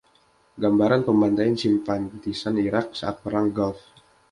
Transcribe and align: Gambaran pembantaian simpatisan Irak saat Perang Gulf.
Gambaran 0.63 1.01
pembantaian 1.07 1.53
simpatisan 1.63 2.55
Irak 2.65 2.87
saat 2.99 3.15
Perang 3.23 3.47
Gulf. 3.57 3.79